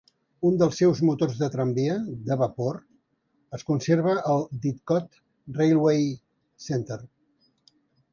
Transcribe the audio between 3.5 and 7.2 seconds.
es conserva al Didcot Railway Centre.